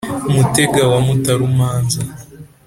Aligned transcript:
Mutega 0.33 0.83
wa 0.91 0.99
Mutarumanza 1.05 2.01